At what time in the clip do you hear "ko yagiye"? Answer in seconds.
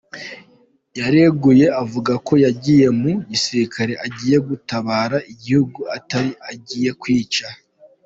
2.27-2.87